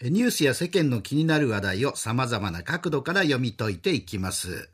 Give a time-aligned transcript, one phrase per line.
[0.00, 4.68] ニュースや世間の気になる話題を様々な角度から読み解いていきます。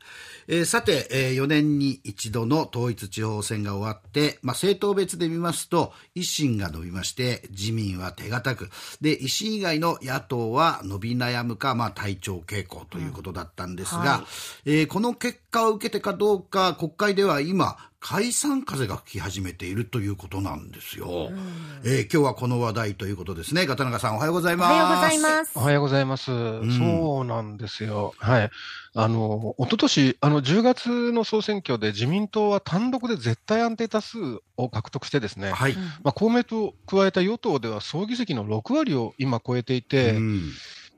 [0.47, 8.69] えー、さて、えー、4年に一度の統一地方選が終わって、まあ、政党別で見ますと、維新が伸びまして、自民は手堅く、
[9.01, 14.25] で、維新以外の野党は伸び悩むか、まあ、体調傾向ということだったんですが、うんは
[14.65, 21.07] い、えー、この結果を受けてかどうか、国会では今、解散風が吹き始めているということなんですよ。
[21.31, 21.39] うん、
[21.83, 23.65] えー、今日はこの話題ということですね。
[23.65, 24.71] 片永さんおはようございます。
[24.71, 25.51] おはようございます。
[25.55, 26.31] おはようございます。
[26.31, 28.13] うん、そうなんですよ。
[28.19, 28.51] はい。
[28.93, 34.19] あの、一昨年あの、10月の総選挙で自民党は単独で絶対安定多数
[34.55, 35.73] を獲得してですね、はい。
[36.03, 40.51] まあ、公明党を加えた与党では総議席の6割を今超えていて、うん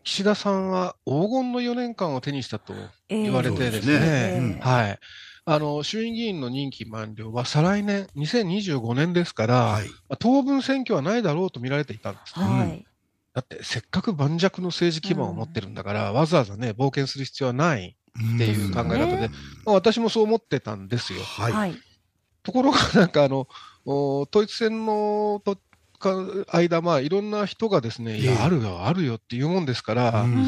[0.07, 2.73] 岸田さんは黄金の4年間を手にしたと
[3.09, 4.99] 言われてですね、えー、はい。
[5.43, 12.45] あの、衆院議員の任期満了は再来年、2025年ですから、はい、まあ、当分選挙はないだろうと見られていたんですね。
[12.45, 12.85] はい、
[13.33, 17.97] だって、せっかく盤石の政治基盤を持ってるんだから、うん、わざわざね、冒険する必要はない
[18.35, 19.27] っていう考え方で、
[19.65, 21.21] まあ、私もそう思ってたんですよ。
[21.21, 21.75] はい。
[22.43, 23.49] ところが、なんかあの、
[23.85, 25.57] 統一戦のと
[25.99, 30.45] 間、まあ、いろんな人がですね、いや、あるよ、あるよっていうもんですから、うん。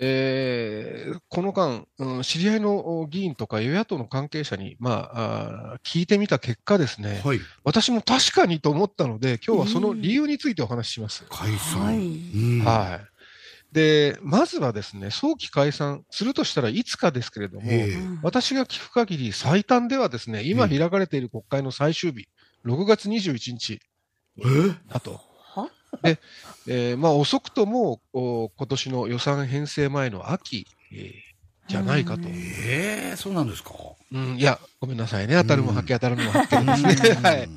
[0.00, 11.24] えー、この間、うん、知り合いの議員とか与野党の関係者に、まあ、あ聞いてみた結果ですね、はい、私も確かにと思ったので、今日はその理由についてお話しします。
[11.28, 13.08] 解散、はい、はい。
[13.72, 17.70] で、まずはですね、早期解散するとしたらいつかですけれども、
[18.22, 22.28] 私が聞く限り最短ではですね、今開かれている国会の最終日、
[22.64, 23.80] 6月21日
[24.88, 25.20] だと。
[26.02, 26.18] で、
[26.66, 31.27] えー、まあ遅くともお今年の予算編成前の秋、えー、
[31.68, 32.22] じゃないかと。
[32.28, 33.72] ええー、そうなんですか。
[34.10, 35.34] うん、いや、ごめんなさいね。
[35.42, 37.18] 当たるも発見当たるのも発見ですね。
[37.22, 37.48] はい。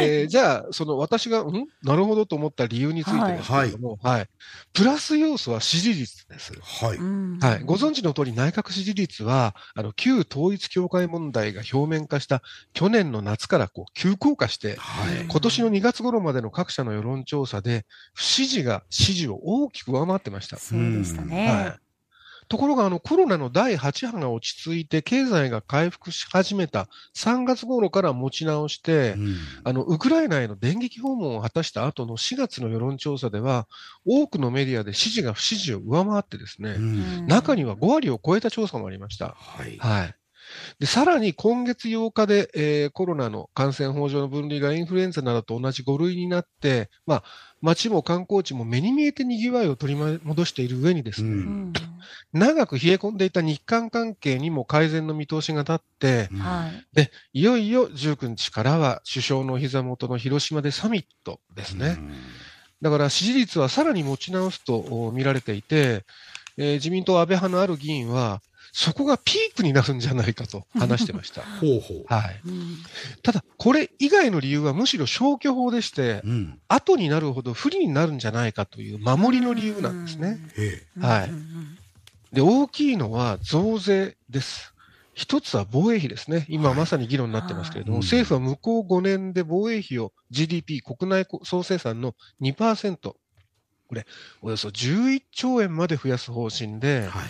[0.00, 1.66] えー、じゃあ、その私が、うん？
[1.82, 4.28] なるほどと思った理由についてですけれども、はい、はい。
[4.72, 6.54] プラス要素は支持率です。
[6.62, 6.98] はい。
[7.40, 7.64] はい。
[7.64, 20.56] ご存知の通り内閣支持率は、あの、旧統一教会問題が表面化した去年の夏からこう急降下して、はい、今年の2月頃までの各社の世論調査で、不支持が支持を大きく上回ってました。
[20.56, 21.48] そうでしたね。
[21.48, 21.87] はい。
[22.48, 33.68] ところが、あの、コロナの第8波が落ち着いて、経済が回復し始めた3月頃から持ち直して、うん、あの、ウクライナへの電撃訪問を果たした後の4月の世論調査では、
[34.06, 39.34] 多くのメディアで支持が不支持を上回ってですね、うん、中には5割を超えた調査もありました。
[39.36, 39.76] はい。
[39.78, 40.14] はい。
[40.78, 47.24] で、さらに今月8日で、えー、コロナの感染法上の分類がインフルエンザなどと同じ5類になって、まあ、
[47.60, 51.72] 街も観光地も目に見えて賑わいを取り戻している上にですね、うん、
[52.32, 56.40] 長く冷え込んでいた日韓関係にも改善の見通しが立って、うん、
[56.92, 61.96] で、いよいよ19日からは首相の膝元の広島でサミットですね。
[61.98, 62.12] うん、
[62.82, 66.04] だから支持率はさらに持ち直すと見られていて、
[66.56, 68.40] えー、自民党安倍派のある議員は、
[68.72, 71.42] そこがピークになるんじゃないかと 話してました。
[71.42, 72.04] ほうほう。
[72.06, 72.40] はい。
[73.22, 80.38] ただ、これ以外の理由はむしろ消去法でして、うん、後になるほど不利になるんじゃないかという守りの理由なんですね。
[81.00, 81.30] はい。
[82.34, 84.74] で、大きいのは増税です。
[85.14, 86.46] 一つは防衛費ですね。
[86.48, 93.16] 今まさに議論になってますけれども、はい、政府は向こう5年で防衛費を GDP、国内総生産の2%、こ
[93.92, 94.06] れ、
[94.42, 97.28] およそ11兆円まで増やす方針で、はい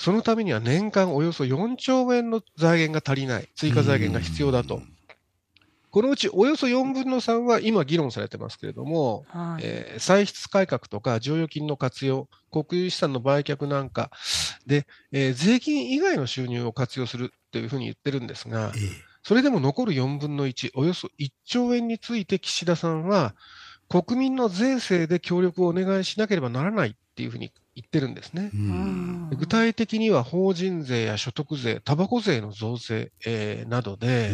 [0.00, 4.80] そのためには年間およそ4兆円の財源が足りない、追加財源が必要だと。
[5.90, 14.10] このうちおよそ4分の3は今議論されてますけれども、はい、えー、歳出改革とか剰余金の活用、国有資産の売却なんか
[14.66, 18.90] で、えー、税金以外の収入を活用するというふうに言ってるんですが、えー、
[19.22, 23.34] それでも残る4分の1、およそ1兆円について岸田さんは、
[23.90, 28.50] 国民の税制で協力をお願いしなければならないっていうふうに言ってるんですね。
[29.36, 34.32] 具体的には法人税や所得税、タバコ税の増税、えー、などで、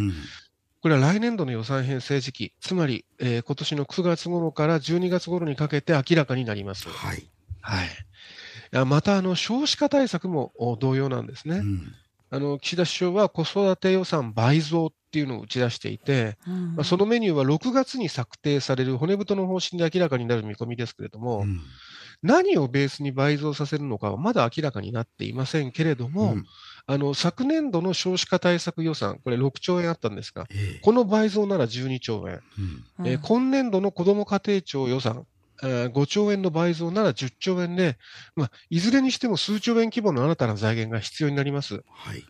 [0.83, 6.89] これは来年度の予算編成時期、つまり、えー、今年の9月頃から12月頃にかけて明らかになります。
[6.89, 7.29] はい。
[7.61, 8.85] はい。
[8.85, 11.56] また、あの、少子化対策も同様なんですね。
[11.56, 11.94] うん、
[12.31, 21.61] あの、岸田首相は子育て予算倍増っていうのを打ち出していて、うん、まあ、そのメニューは6月に策定される骨太の方針で明らかになる見込みですけれども、うん。
[22.23, 26.44] 何をベースに倍増させるのかはまだ明らかになっていませんけれども、うん、
[26.87, 32.40] あの昨年度の少子化対策予算、これ6兆円あったんですが、えー、この倍増なら12兆円、
[32.99, 35.26] うん、えー、今年度の子ども家庭庁予算、
[35.62, 37.99] 5兆円の倍増なら10兆円で、
[38.35, 41.82] まあ、いずれにしても数兆円規模の新たな財源が必要になります。
[41.88, 42.25] はい、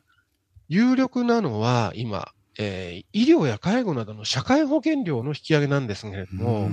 [0.69, 6.71] 有力なのは今、えー、医療や介護などの社会保険料の引き上げなんですけれども、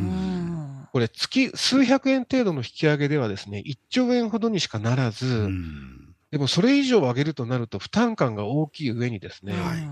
[0.91, 9.87] これ、月数百円程度の引き上げではですね、1兆円ほどにしかならず、うん、でもそれ以上上げるとなると負担感が大きい上にですね、はい、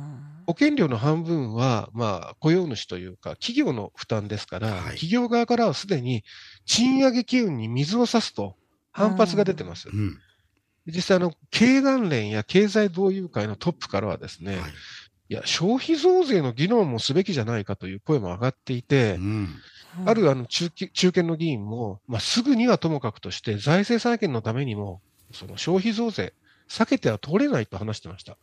[0.51, 6.25] 保険料の半分は、まあ、雇用主というか、企業の負担ですから、はい、企業側からはすでに
[6.65, 8.57] 賃上げ機運に水を差すと
[8.92, 9.88] 反発が出てます。
[9.88, 10.18] うん。
[10.88, 14.71] 実際あの、経団連や経済同友会のトップからはですね、はい、
[15.30, 19.56] いや、消費増税の議論もすべきじゃないかという声も上がっていて、うん、
[20.06, 25.01] あるあの中中堅の議員も、まあ、すぐにはともかくとして、財政再建のためにも、
[25.31, 26.33] その消費増税、
[26.72, 28.38] 避けては通れないと話してました。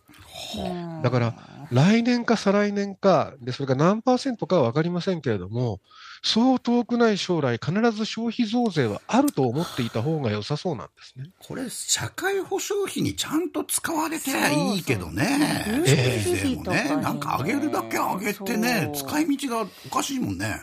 [1.03, 1.35] だから、
[1.73, 5.81] 来年か再来年か、で、それが何パーセントかは分かりませんけれども、
[6.23, 11.31] そう遠くない将来、必ず消費増税はあると思っていた方が良さそうなんですね。
[11.39, 15.85] これ、社会保障費にちゃんと使われていいけどね。
[15.87, 20.61] 消費税もね、なんか上げるだけ上げてね、使い道がおかしいもんね。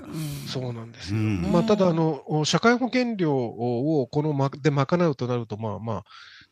[0.47, 1.17] そうなんですよ。
[1.17, 6.03] うん、まあ、ただ、あの、社会保険料をこのまで賄うとなると、まあまあ、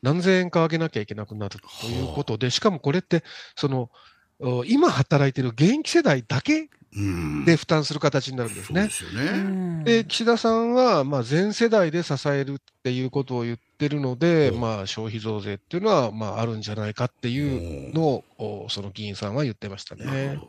[0.03, 3.23] 何千円か上げなきゃいけなくなるということで、しかもこれって、
[3.55, 3.89] その、
[4.65, 6.69] 今働いてる現役世代だけ
[7.45, 8.89] で負担する形になるんですね。
[9.85, 20.39] で、ね、岸田さんは、まあ、全世代で支えるっていうことを言ってるので、まあ、消費増税っていうのは、まあ、あるんじゃないかっていうのを、その議員さんは言ってましたね。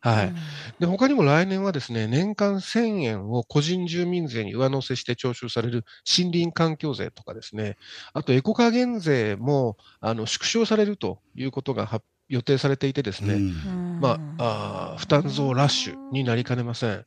[0.00, 0.32] はい。
[0.78, 5.84] で、他にも来年はですね、年間1000円を個人住民税に上乗せして徴収される
[6.18, 7.76] 森林環境税とかですね、
[8.14, 16.90] あとエコ加減税も、あの、縮小されるということが発予定されていてですね、うん、まあ、あ負担増ラッシュになりかねません。
[16.90, 17.04] はい、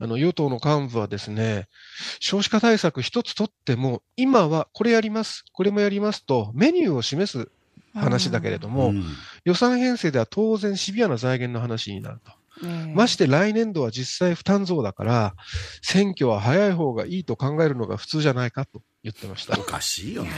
[0.00, 1.68] あの、与党の幹部はですね、
[2.18, 7.48] 少子化対策一つとっても、今はこれやります、これもやりますと、メニューを示す
[7.94, 9.04] 話だけれども、うん、
[9.44, 12.32] 予算編成では当然シビアな財源の話になると。
[12.94, 15.34] まして来年度は実際負担増だから、
[15.82, 19.58] 選挙は早い方がいいと考えるのが普通じゃないかと言ってました。
[19.58, 20.30] おかしいよね。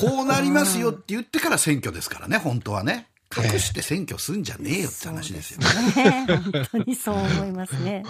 [0.00, 3.08] こうなりますよって言ってから選挙ですからね、本当はね。
[3.34, 6.26] 隠して選挙すんじゃねえよって話ですよね。
[6.26, 8.04] ね本当にそう思いますね。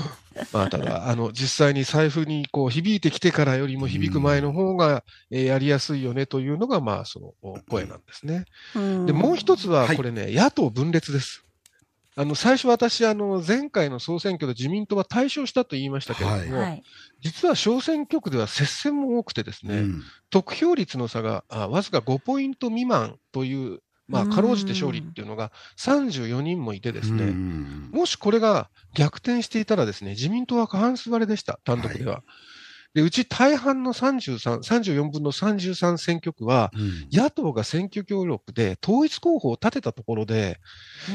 [0.52, 8.44] まあ、ただ、あの、実際に財布にこう響いてきてからよりも響く前の方が、えやりやすいよねというのが、まあ、その声なんですね。
[8.74, 11.46] で、もう一つは、これね、はい、野党分裂です。
[12.18, 16.82] あの、最初私、あの、前回の総選挙で自民党は大勝したと言いましたけれども、はい、
[17.20, 27.32] 実は小選挙区では接戦も多くてですね、うん、得票率の差があわずか5ポイント未満というまあ、かろうじて勝利っていうのが34人もいてですね、
[27.92, 32.12] もしこれが逆転していたらですね、自民党は過半数割れでした、単独では。
[32.12, 32.22] はい
[32.96, 36.72] で、うち大半の33、34分の33選挙区は、
[37.12, 40.60] 野党が選挙協力で統一候補を立てたところで、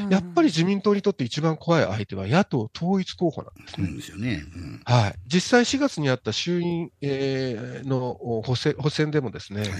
[0.08, 3.92] やっぱり自民党にとって一番怖い相手は野党統一候補なんですね。
[3.96, 4.44] ですよね。
[4.84, 5.14] はい。
[5.26, 8.14] 実際4月にあった衆院、えー、の
[8.44, 9.70] 補選補選でもですね、はい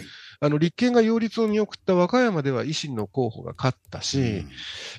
[0.43, 4.51] あの、立憲が擁立を見送った和歌山では維新の候補が勝ったし、うん、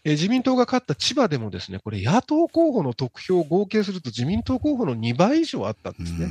[0.05, 6.29] え自民党が勝った千葉でもですね、これ野党候補の得票を合計すると自民党候補の2倍以上あったんですね。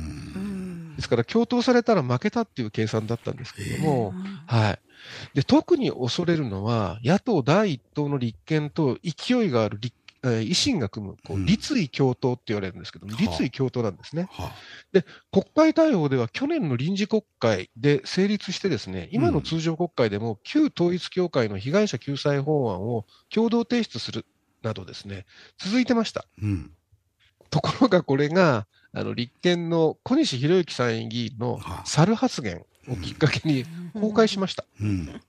[0.95, 4.15] ですから、共闘されたら負けたっていう計算だったんですけども、
[4.47, 4.79] はい。
[5.35, 14.51] で、特に恐れるのは、野党第一党の立憲と勢いがある立え維新が組むこう立位共闘って言われるんですけども、うん、立位共闘なんですね、はあ、
[14.93, 24.25] で、国会対応では去年の臨時国会で成立してですね、今の通常国会でも旧統一教会の被害者救済法案を共同提出する
[24.61, 25.25] などですね、
[25.57, 26.25] 続いてました。
[26.41, 26.71] うん、
[27.49, 34.65] ところがこれが、あの立憲の小西洋之参院議員の猿発言をきっかけに崩壊しました。
[34.79, 35.21] うん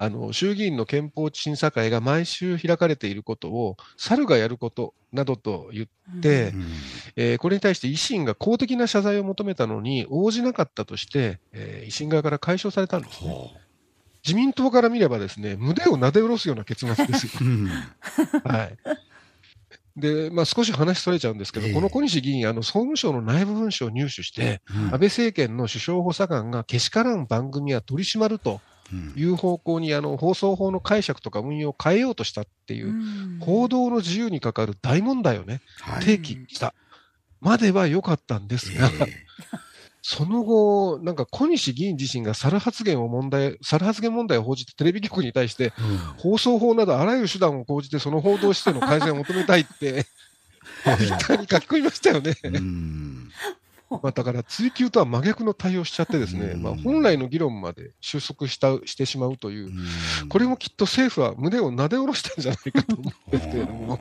[0.00, 6.64] あの衆議院の憲法審査会が毎週開かれていることを、猿がやることなどと言って、うん、
[7.16, 13.52] えー、これに対して維新が公的な謝罪を求めたのに応じなかったとして、えー、維新側から解消されたんですね。
[14.24, 17.32] 自民党から見ればですね、胸をなで下ろすような結末ですよ。
[18.44, 18.78] はい。
[19.96, 28.60] で、まあ、少し話それちゃうんですけど、えー、この小西議員、あの、総務省の内部文書を入手して、うん、安倍政権の首相補佐官がけしからん番組は取り締まると
[29.16, 32.94] いう方向にあの放送法の解釈とか運用を変えようとしたっていう、
[33.40, 35.60] 報道の自由に関わる大問題をね、
[36.00, 36.74] 提起した。
[37.40, 38.90] までは良かったんですが、
[40.02, 45.72] その後、なんか小西議員自身が猿発言を問題、猿発言問題を報じてテレビ局に対して、
[46.16, 50.06] 放送法などあらゆる手段を講じてその報道しての改善を求めたいって、
[50.96, 52.34] ツイッターに書き込みましたよね。
[54.02, 59.72] まあ、だから追及とは真逆の対応しちゃってですね、まあ、本来の議論まで収束したしてしまうという、
[60.28, 63.38] これもきっと政府は胸をなで下ろしたんじゃないかと思うん。
[63.38, 64.00] ですけれども。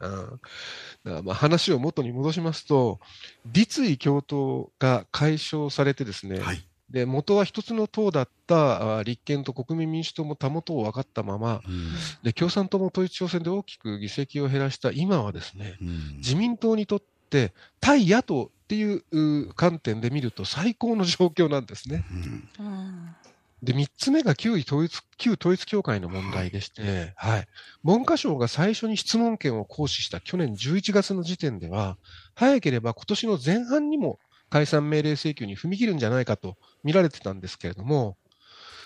[0.00, 3.00] うん、まあ話を元に戻しますと、
[3.46, 11.92] 立位共闘が解消されてですね、はい、で元は一つの党だった立憲と国民民主党もたもとを分かったまま、うん、
[12.22, 22.04] で共産党も統一地方選で大きく議席を減らした今はですね、うん、自民党にとって対野党っていう観点で見ると最高の状況なんですね。
[22.58, 23.16] うん、
[23.62, 27.48] で、3つ目が旧統一旧統一教会の問題でして、はい、はい。
[27.82, 31.96] 文科省が最初に質問権を行使した去年11月の時点では、
[32.34, 34.18] 早ければ今年の前半にも
[34.50, 38.18] 解散命令請求に踏み切るんじゃないかと見られてたんですけれども、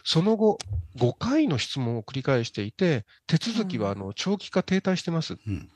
[0.04, 0.58] その後、
[0.96, 5.38] 5回の質問を繰り返していて、手続きはあの長期化停滞してます。
[5.44, 5.68] うん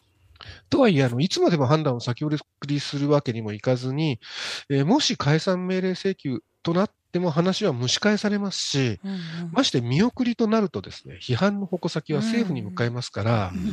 [0.71, 4.21] とはいえあの、いつまでも判断を先送りするわけにもいかずに、
[4.69, 9.21] えー、もし解散命令請求となっても話は蒸し返されますし、うんうん、
[9.52, 13.61] まして見送りとなるとですね、批判の矛先は政府に向かいますから、うん。
[13.61, 13.73] うん、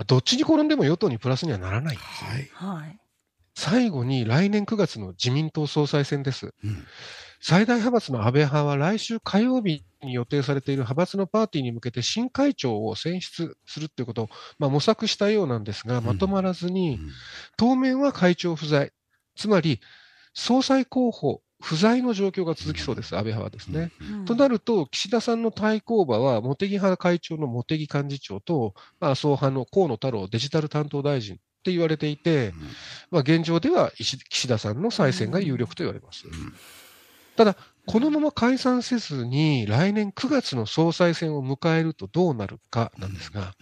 [0.00, 1.96] あ、どっちに転んでも与党にプラスにはならない。
[1.96, 2.50] んですね。
[2.52, 2.98] はい、
[3.54, 6.54] 最後に来年9月の自民党総裁選です。
[6.64, 6.84] うん
[7.46, 16.98] 最大派閥の安倍派は来週火曜日に予定されている派閥のパーティーに向けて新会長を選出するということを、まあ、模索したようなんですが、まとまらずに、
[17.58, 18.92] 当面は会長不在、
[19.36, 19.82] つまり
[20.32, 23.92] 総裁候補不在の状況が続きそうです、安倍派はですね。
[24.00, 32.54] うん、となると、岸田さんの対抗馬は、茂木派会長の茂木幹事長と、まあ、麻生派の河野太郎デジタル担当大臣って言われていて、
[33.10, 36.26] まあ、現状では岸田さんの再選が有力と言われます。
[36.26, 36.54] うん
[37.36, 43.54] ただ、このまま解散せずに、来年9月の総裁選を迎えるとどうなるかなんですが、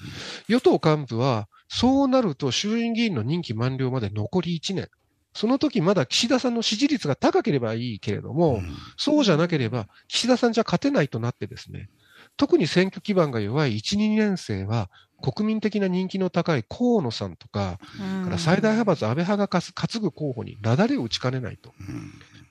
[0.49, 4.89] 与党幹部は、そうなると衆院議員の任期満了まで残り1年。
[5.35, 8.63] その時まだ岸田さんの支持率が高ければいいけれども、
[8.99, 11.89] そうじゃなければ、岸田さんじゃ勝てないとなってですね、
[12.37, 14.91] 特に選挙基盤が弱い1、2年生は、
[15.23, 17.79] 国民的な人気の高い河野さんとか、
[18.25, 21.73] から最大派閥安倍派が担ぐ候補に雪崩を打ちかねないと。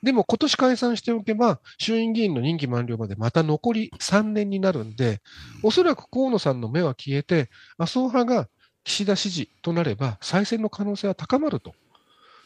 [0.02, 5.20] でも今年解散しておけば、衆院議員の任期満了までまた残り3年になるんで、
[5.62, 8.48] おそらく河野さんの目は消えて、麻生派が
[8.84, 11.74] 岸田支持となれば、再選の可能性は高まると、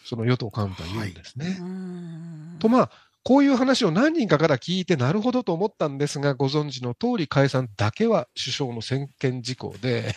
[0.05, 1.47] その与党幹部は言うんですね。
[1.47, 2.91] はい、と、まあ、
[3.26, 10.14] こういう話を何人かから聞いてなるほどと思ったんですが、ご存知の通り解散だけは首相の専権事項で、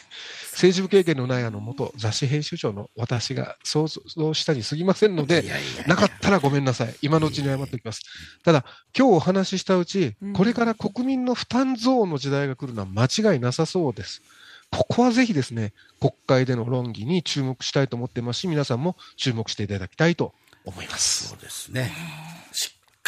[0.52, 5.44] 政治部経験のないあの元雑誌編集長の私が想像したに過ぎませんので、
[5.88, 6.94] なかったらごめんなさい。
[7.02, 8.02] 今のうちに謝っておきます。
[8.44, 8.64] ただ、
[8.96, 14.22] 今日お話ししたうち、これから国民の負担増の時代が来るのは間違いなさそうです。
[14.70, 20.32] ここはぜひですね、国会での論議に注目したいと思ってますし、皆さんも注目していただきたいと
[20.64, 21.30] 思います。
[21.30, 21.92] そうですね。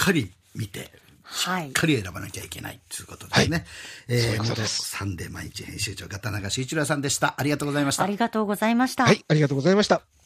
[0.01, 0.91] かり見て、
[1.31, 3.57] しっかり選ばなきゃいけないということですね。
[3.57, 3.65] はい、
[4.09, 7.35] えー、元サンデー毎日編集長、片永慎一郎さんでした。
[7.37, 8.03] ありがとうございました。
[8.03, 9.05] ありがとうございました。
[9.05, 10.01] はい、ありがとうございました。